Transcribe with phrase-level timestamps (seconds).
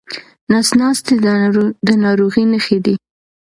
[0.51, 1.15] نس ناستي
[1.87, 2.95] د ناروغۍ نښې دي.